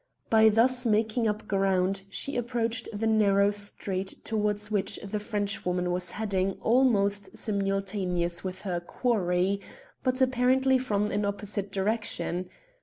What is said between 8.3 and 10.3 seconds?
with her quarry, but